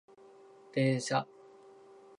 [0.73, 1.27] 電車